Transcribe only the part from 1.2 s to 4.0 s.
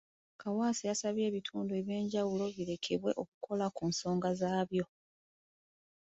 ebitundu ebyenjawulo birekebwe okukola ku